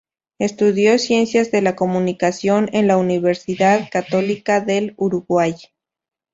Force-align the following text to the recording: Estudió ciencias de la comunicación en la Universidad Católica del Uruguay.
Estudió 0.39 0.97
ciencias 0.97 1.51
de 1.51 1.61
la 1.61 1.75
comunicación 1.75 2.71
en 2.73 2.87
la 2.87 2.97
Universidad 2.97 3.87
Católica 3.91 4.59
del 4.59 4.95
Uruguay. 4.97 5.53